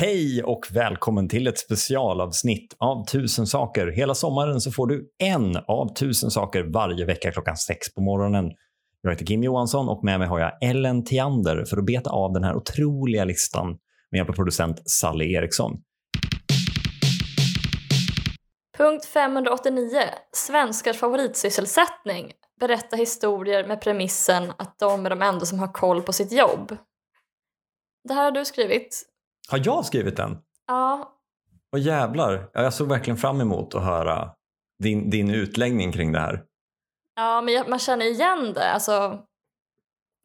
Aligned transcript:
Hej 0.00 0.42
och 0.42 0.66
välkommen 0.70 1.28
till 1.28 1.46
ett 1.46 1.58
specialavsnitt 1.58 2.76
av 2.78 3.06
Tusen 3.06 3.46
saker. 3.46 3.86
Hela 3.86 4.14
sommaren 4.14 4.60
så 4.60 4.72
får 4.72 4.86
du 4.86 5.10
en 5.18 5.56
av 5.56 5.94
tusen 5.94 6.30
saker 6.30 6.62
varje 6.62 7.04
vecka 7.04 7.32
klockan 7.32 7.56
sex 7.56 7.94
på 7.94 8.00
morgonen. 8.00 8.52
Jag 9.02 9.10
heter 9.10 9.26
Kim 9.26 9.42
Johansson 9.42 9.88
och 9.88 10.04
med 10.04 10.18
mig 10.18 10.28
har 10.28 10.40
jag 10.40 10.52
Ellen 10.62 11.04
Tiander 11.04 11.64
för 11.64 11.76
att 11.76 11.84
beta 11.84 12.10
av 12.10 12.32
den 12.32 12.44
här 12.44 12.56
otroliga 12.56 13.24
listan 13.24 13.66
med 14.10 14.18
hjälp 14.18 14.28
av 14.28 14.34
producent 14.34 14.90
Sally 14.90 15.32
Eriksson. 15.32 15.72
Punkt 18.78 19.04
589. 19.04 20.00
Svenskars 20.32 20.96
favoritsysselsättning. 20.96 22.32
Berätta 22.60 22.96
historier 22.96 23.66
med 23.66 23.80
premissen 23.80 24.52
att 24.58 24.78
de 24.78 25.06
är 25.06 25.10
de 25.10 25.22
enda 25.22 25.46
som 25.46 25.58
har 25.58 25.72
koll 25.72 26.02
på 26.02 26.12
sitt 26.12 26.32
jobb. 26.32 26.76
Det 28.08 28.14
här 28.14 28.24
har 28.24 28.30
du 28.30 28.44
skrivit. 28.44 29.06
Har 29.48 29.60
jag 29.64 29.84
skrivit 29.84 30.16
den? 30.16 30.38
Ja, 30.66 31.16
Och 31.72 31.78
jävlar, 31.78 32.50
Ja, 32.52 32.62
jag 32.62 32.74
såg 32.74 32.88
verkligen 32.88 33.16
fram 33.16 33.40
emot 33.40 33.74
att 33.74 33.84
höra 33.84 34.30
din, 34.82 35.10
din 35.10 35.30
utläggning 35.30 35.92
kring 35.92 36.12
det 36.12 36.20
här. 36.20 36.44
ja 37.16 37.40
men 37.42 37.54
jag- 37.54 37.68
man 37.68 37.78
känner 37.78 38.06
igen 38.06 38.52
det. 38.54 38.70
Alltså, 38.72 39.18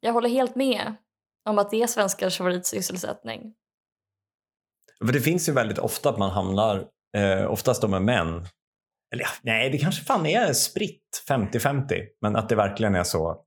jag 0.00 0.12
håller 0.12 0.28
helt 0.28 0.56
med 0.56 0.94
om 1.48 1.58
att 1.58 1.70
det 1.70 1.82
är 1.82 1.86
svenskars 1.86 2.38
favoritsysselsättning. 2.38 3.54
För 5.06 5.12
det 5.12 5.20
finns 5.20 5.48
ju 5.48 5.52
väldigt 5.52 5.78
ofta 5.78 6.08
att 6.10 6.18
man 6.18 6.30
hamnar, 6.30 6.88
eh, 7.16 7.50
oftast 7.50 7.82
de 7.82 7.94
är 7.94 8.00
män, 8.00 8.46
eller 9.14 9.26
nej 9.42 9.70
det 9.70 9.78
kanske 9.78 10.04
fan 10.04 10.26
är 10.26 10.52
spritt 10.52 11.22
50-50, 11.28 12.06
men 12.20 12.36
att 12.36 12.48
det 12.48 12.54
verkligen 12.56 12.94
är 12.94 13.04
så. 13.04 13.42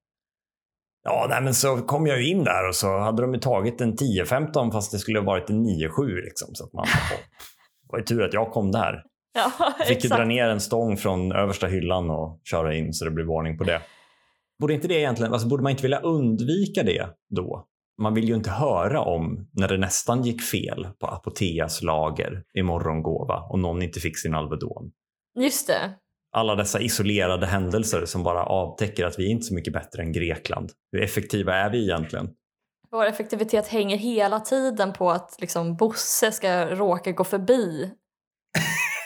Ja, 1.09 1.25
nej, 1.29 1.41
men 1.41 1.53
så 1.53 1.77
kom 1.77 2.07
jag 2.07 2.21
ju 2.21 2.27
in 2.27 2.43
där 2.43 2.67
och 2.67 2.75
så 2.75 2.97
hade 2.97 3.21
de 3.21 3.33
ju 3.33 3.39
tagit 3.39 3.81
en 3.81 3.95
10-15 3.95 4.71
fast 4.71 4.91
det 4.91 4.99
skulle 4.99 5.19
ha 5.19 5.25
varit 5.25 5.49
en 5.49 5.65
9-7 5.65 6.15
liksom. 6.23 6.55
Så 6.55 6.63
att 6.63 6.73
man, 6.73 6.85
det 7.81 7.91
var 7.91 7.99
ju 7.99 8.05
tur 8.05 8.23
att 8.23 8.33
jag 8.33 8.51
kom 8.51 8.71
där. 8.71 9.03
Ja, 9.33 9.73
Fick 9.87 10.03
ju 10.03 10.09
dra 10.09 10.25
ner 10.25 10.47
en 10.47 10.59
stång 10.59 10.97
från 10.97 11.31
översta 11.31 11.67
hyllan 11.67 12.09
och 12.09 12.41
köra 12.43 12.75
in 12.75 12.93
så 12.93 13.05
det 13.05 13.11
blev 13.11 13.29
ordning 13.29 13.57
på 13.57 13.63
det. 13.63 13.81
Borde 14.59 14.73
inte 14.73 14.87
det 14.87 14.99
egentligen, 14.99 15.33
alltså 15.33 15.47
borde 15.47 15.63
man 15.63 15.69
inte 15.69 15.81
vilja 15.81 15.99
undvika 15.99 16.83
det 16.83 17.07
då? 17.35 17.65
Man 18.01 18.13
vill 18.13 18.29
ju 18.29 18.35
inte 18.35 18.49
höra 18.49 19.01
om 19.01 19.49
när 19.53 19.67
det 19.67 19.77
nästan 19.77 20.23
gick 20.23 20.41
fel 20.41 20.87
på 20.99 21.07
Apoteas 21.07 21.81
lager 21.81 22.43
i 22.53 22.63
morgongåva 22.63 23.39
och 23.49 23.59
någon 23.59 23.81
inte 23.81 23.99
fick 23.99 24.17
sin 24.17 24.35
Alvedon. 24.35 24.91
Just 25.39 25.67
det. 25.67 25.95
Alla 26.31 26.55
dessa 26.55 26.79
isolerade 26.79 27.45
händelser 27.45 28.05
som 28.05 28.23
bara 28.23 28.43
avtäcker 28.43 29.05
att 29.05 29.19
vi 29.19 29.25
är 29.25 29.29
inte 29.29 29.45
så 29.45 29.53
mycket 29.53 29.73
bättre 29.73 30.03
än 30.03 30.11
Grekland. 30.11 30.71
Hur 30.91 31.03
effektiva 31.03 31.55
är 31.55 31.69
vi 31.69 31.83
egentligen? 31.83 32.29
Vår 32.91 33.05
effektivitet 33.05 33.67
hänger 33.67 33.97
hela 33.97 34.39
tiden 34.39 34.93
på 34.93 35.11
att 35.11 35.35
liksom, 35.39 35.75
Bosse 35.75 36.31
ska 36.31 36.65
råka 36.65 37.11
gå 37.11 37.23
förbi. 37.23 37.91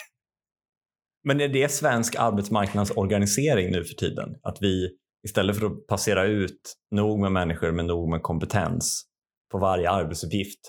Men 1.23 1.41
är 1.41 1.47
det 1.47 1.71
svensk 1.71 2.15
arbetsmarknadsorganisering 2.15 3.71
nu 3.71 3.83
för 3.83 3.93
tiden? 3.93 4.35
Att 4.43 4.57
vi 4.61 4.89
istället 5.27 5.59
för 5.59 5.65
att 5.65 5.87
passera 5.87 6.23
ut 6.23 6.75
nog 6.91 7.19
med 7.19 7.31
människor 7.31 7.71
med 7.71 7.85
nog 7.85 8.09
med 8.09 8.21
kompetens 8.21 9.05
på 9.51 9.57
varje 9.57 9.89
arbetsuppgift 9.89 10.59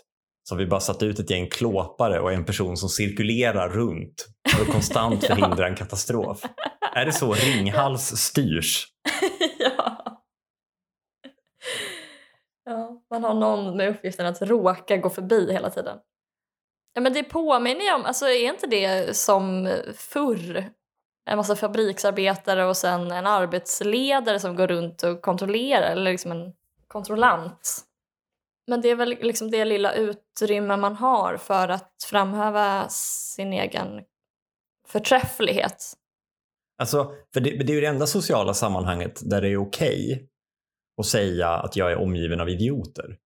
så 0.48 0.54
har 0.54 0.58
vi 0.58 0.66
bara 0.66 0.80
satt 0.80 1.02
ut 1.02 1.18
ett 1.18 1.30
gäng 1.30 1.48
klåpare 1.48 2.20
och 2.20 2.32
en 2.32 2.44
person 2.44 2.76
som 2.76 2.88
cirkulerar 2.88 3.68
runt 3.68 4.26
för 4.48 4.62
att 4.62 4.72
konstant 4.72 5.22
Ja. 5.28 5.34
förhindra 5.34 5.68
en 5.68 5.76
katastrof. 5.76 6.42
Är 6.94 7.04
det 7.06 7.12
så 7.12 7.32
Ringhals 7.32 8.16
styrs? 8.16 8.86
ja. 9.58 10.20
ja. 12.64 13.02
Man 13.10 13.24
har 13.24 13.34
någon 13.34 13.76
med 13.76 13.88
uppgiften 13.88 14.26
att 14.26 14.42
råka 14.42 14.96
gå 14.96 15.10
förbi 15.10 15.52
hela 15.52 15.70
tiden. 15.70 15.98
Ja, 16.94 17.00
men 17.00 17.12
det 17.12 17.24
påminner 17.24 17.84
ju 17.84 17.94
om, 17.94 18.04
alltså 18.04 18.26
är 18.26 18.48
inte 18.48 18.66
det 18.66 19.16
som 19.16 19.72
förr? 19.96 20.70
En 21.30 21.36
massa 21.36 21.56
fabriksarbetare 21.56 22.64
och 22.66 22.76
sen 22.76 23.10
en 23.10 23.26
arbetsledare 23.26 24.40
som 24.40 24.56
går 24.56 24.66
runt 24.66 25.02
och 25.02 25.22
kontrollerar, 25.22 25.90
eller 25.90 26.10
liksom 26.12 26.32
en 26.32 26.52
kontrollant. 26.88 27.80
Men 28.66 28.80
det 28.80 28.90
är 28.90 28.96
väl 28.96 29.08
liksom 29.08 29.50
det 29.50 29.64
lilla 29.64 29.92
utrymme 29.94 30.76
man 30.76 30.96
har 30.96 31.36
för 31.36 31.68
att 31.68 31.92
framhäva 32.10 32.88
sin 32.88 33.52
egen 33.52 34.02
förträfflighet. 34.88 35.92
Alltså, 36.78 37.12
för 37.34 37.40
det, 37.40 37.50
det 37.50 37.72
är 37.72 37.74
ju 37.74 37.80
det 37.80 37.86
enda 37.86 38.06
sociala 38.06 38.54
sammanhanget 38.54 39.20
där 39.30 39.40
det 39.40 39.48
är 39.48 39.56
okej 39.56 40.28
att 41.00 41.06
säga 41.06 41.48
att 41.48 41.76
jag 41.76 41.92
är 41.92 41.96
omgiven 41.96 42.40
av 42.40 42.48
idioter. 42.48 43.16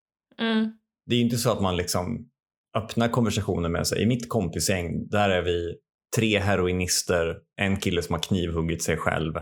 Mm. 0.40 0.72
det 1.06 1.14
är 1.14 1.18
ju 1.18 1.24
inte 1.24 1.36
så 1.36 1.52
att 1.52 1.60
man 1.60 1.76
liksom 1.76 2.30
öppnar 2.76 3.08
konversationen 3.08 3.72
med 3.72 3.86
sig. 3.86 4.02
I 4.02 4.06
mitt 4.06 4.28
kompisgäng, 4.28 5.08
där 5.08 5.30
är 5.30 5.42
vi 5.42 5.76
tre 6.16 6.38
heroinister, 6.38 7.38
en 7.56 7.76
kille 7.76 8.02
som 8.02 8.12
har 8.12 8.20
knivhuggit 8.20 8.82
sig 8.82 8.96
själv 8.96 9.34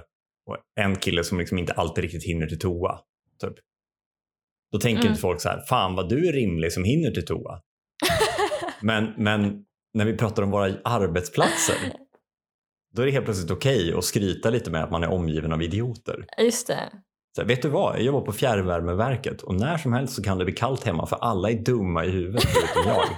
och 0.46 0.56
en 0.80 0.96
kille 0.96 1.24
som 1.24 1.38
liksom 1.38 1.58
inte 1.58 1.72
alltid 1.72 2.04
riktigt 2.04 2.24
hinner 2.24 2.46
till 2.46 2.58
toa. 2.58 3.00
Typ. 3.40 3.54
Då 4.72 4.78
tänker 4.78 5.00
Mm. 5.00 5.10
inte 5.10 5.20
folk 5.20 5.40
så 5.40 5.48
här, 5.48 5.60
fan 5.68 5.94
vad 5.94 6.08
du 6.08 6.28
är 6.28 6.32
rimlig 6.32 6.72
som 6.72 6.84
hinner 6.84 7.10
till 7.10 7.24
toa. 7.26 7.60
men, 8.80 9.14
men 9.16 9.64
när 9.94 10.04
vi 10.04 10.16
pratar 10.16 10.42
om 10.42 10.50
våra 10.50 10.74
arbetsplatser, 10.84 11.76
då 12.94 13.02
är 13.02 13.06
det 13.06 13.12
helt 13.12 13.24
plötsligt 13.24 13.50
okej 13.50 13.94
att 13.94 14.04
skryta 14.04 14.50
lite 14.50 14.70
med 14.70 14.84
att 14.84 14.90
man 14.90 15.02
är 15.02 15.08
omgiven 15.12 15.52
av 15.52 15.62
idioter. 15.62 16.26
Just 16.38 16.66
det. 16.66 16.90
Så 17.36 17.42
här, 17.42 17.48
vet 17.48 17.62
du 17.62 17.68
vad? 17.68 17.96
Jag 17.96 18.02
jobbar 18.02 18.20
på 18.20 18.32
fjärrvärmeverket 18.32 19.42
och 19.42 19.54
när 19.54 19.78
som 19.78 19.92
helst 19.92 20.14
så 20.14 20.22
kan 20.22 20.38
det 20.38 20.44
bli 20.44 20.54
kallt 20.54 20.84
hemma 20.84 21.06
för 21.06 21.16
alla 21.16 21.50
är 21.50 21.54
dumma 21.64 22.04
i 22.04 22.10
huvudet 22.10 22.42
förutom 22.44 22.90
jag. 22.92 23.06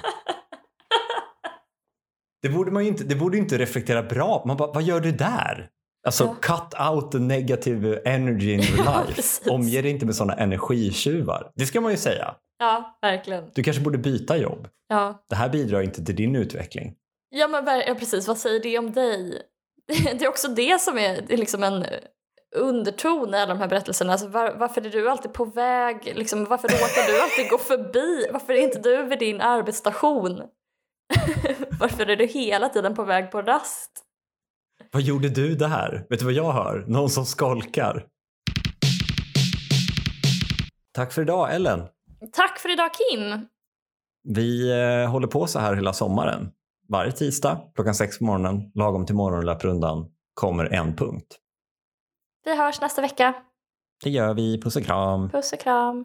Det 2.43 2.49
borde 2.49 2.71
man 2.71 2.83
inte, 2.83 3.05
det 3.05 3.15
borde 3.15 3.39
inte 3.39 3.59
reflektera 3.59 4.03
bra. 4.03 4.43
Man 4.47 4.57
bara, 4.57 4.73
vad 4.73 4.83
gör 4.83 5.01
du 5.01 5.13
där? 5.13 5.69
Alltså 6.07 6.25
Ja. 6.25 6.35
cut 6.57 6.81
out 6.91 7.13
the 7.13 7.19
negative 7.19 8.01
energy 8.05 8.53
in 8.53 8.61
your 8.61 8.79
Ja, 8.87 9.01
life. 9.01 9.15
precis. 9.15 9.47
Omge 9.51 9.83
dig 9.83 9.91
inte 9.91 10.07
med 10.07 10.15
sådana 10.17 10.35
energitjuvar. 10.35 11.51
Det 11.55 11.67
ska 11.67 11.81
man 11.81 11.91
ju 11.91 11.97
säga. 11.99 12.35
Ja, 12.59 12.99
verkligen. 13.03 13.51
Du 13.55 13.63
kanske 13.63 13.83
borde 13.83 13.99
byta 13.99 14.37
jobb. 14.37 14.69
Ja, 14.89 15.25
Det 15.29 15.37
här 15.37 15.49
bidrar 15.49 15.81
inte 15.83 16.05
till 16.05 16.17
din 16.17 16.37
utveckling. 16.37 16.95
ja 17.31 17.49
men 17.49 17.67
ja, 17.87 17.95
precis. 17.95 18.29
Vad 18.29 18.39
säger 18.39 18.61
det 18.63 18.79
om 18.79 18.93
dig? 18.93 19.43
Det 20.19 20.23
är 20.25 20.29
också 20.29 20.49
det 20.49 20.81
som 20.81 20.99
är, 20.99 21.21
det 21.29 21.33
är 21.35 21.39
liksom 21.39 21.63
en 21.63 21.85
underton 22.57 23.35
i 23.35 23.39
alla 23.39 23.55
de 23.55 23.61
här 23.61 23.69
berättelserna. 23.69 24.13
Alltså, 24.13 24.29
var, 24.29 24.55
varför 24.59 24.87
är 24.87 24.91
du 24.91 25.11
alltid 25.11 25.33
på 25.33 25.45
väg? 25.45 26.13
Liksom, 26.17 26.45
varför 26.45 26.69
råkar 26.69 27.13
du 27.13 27.21
alltid 27.23 27.51
gå 27.51 27.59
förbi? 27.59 28.27
Varför 28.33 28.53
är 28.53 28.59
inte 28.63 28.79
du 28.79 29.03
vid 29.03 29.19
din 29.19 29.41
arbetsstation? 29.41 30.43
varför 31.81 32.07
är 32.11 32.17
du 32.17 32.27
hela 32.27 32.69
tiden 32.69 32.95
på 32.95 33.05
väg 33.05 33.31
på 33.31 33.43
rast? 33.43 33.91
Vad 34.93 35.03
gjorde 35.03 35.29
du 35.29 35.55
där? 35.55 36.07
Vet 36.11 36.19
du 36.19 36.25
vad 36.25 36.35
jag 36.35 36.53
hör? 36.53 36.85
Någon 36.89 37.11
som 37.11 37.27
skolkar. 37.27 38.07
Tack 40.93 41.13
för 41.13 41.23
idag 41.23 41.55
Ellen. 41.55 41.83
Tack 42.33 42.59
för 42.59 42.73
idag 42.73 42.91
Kim! 42.95 43.49
Vi 44.25 44.71
eh, 44.71 45.11
håller 45.11 45.27
på 45.27 45.47
så 45.47 45.59
här 45.59 45.75
hela 45.75 45.93
sommaren. 45.93 46.51
Varje 46.89 47.13
tisdag 47.13 47.61
klockan 47.75 47.95
sex 47.95 48.19
på 48.19 48.25
morgonen, 48.25 48.73
lagom 48.75 49.07
till 49.07 49.15
morgonlöprundan, 49.15 50.07
kommer 50.35 50.65
en 50.65 50.97
punkt. 50.97 51.37
Vi 52.45 52.57
hörs 52.57 52.81
nästa 52.81 53.03
vecka. 53.03 53.35
Det 54.05 54.11
gör 54.11 54.35
vi. 54.35 54.61
Puss 54.61 54.77
och 54.77 54.85
kram. 54.85 55.31
Puss 55.31 55.53
och 55.53 55.61
kram! 55.61 56.05